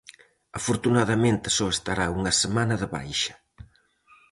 Afortunadamente 0.59 1.47
só 1.57 1.67
estará 1.75 2.05
unha 2.19 2.33
semana 2.41 2.75
de 2.81 2.87
baixa. 2.95 3.35